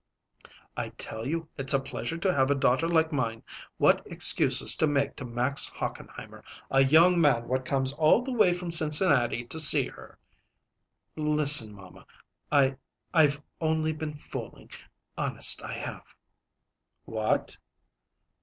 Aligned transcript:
"I 0.75 0.89
tell 0.89 1.27
you 1.27 1.47
it's 1.59 1.75
a 1.75 1.79
pleasure 1.79 2.17
to 2.17 2.33
have 2.33 2.49
a 2.49 2.55
daughter 2.55 2.87
like 2.87 3.11
mine! 3.11 3.43
What 3.77 4.01
excuses 4.07 4.75
to 4.77 4.87
make 4.87 5.15
to 5.17 5.25
Max 5.25 5.69
Hochenheimer, 5.69 6.43
a 6.71 6.83
young 6.83 7.21
man 7.21 7.47
what 7.47 7.65
comes 7.65 7.93
all 7.93 8.23
the 8.23 8.31
way 8.33 8.51
from 8.51 8.71
Cincinnati 8.71 9.45
to 9.45 9.59
see 9.59 9.89
her" 9.89 10.17
"Listen, 11.35 11.75
mamma; 11.75 12.07
I 12.51 12.77
I've 13.13 13.43
only 13.59 13.93
been 13.93 14.17
fooling 14.17 14.71
honest, 15.19 15.61
I 15.61 15.73
have." 15.73 16.15
"What?" 17.05 17.57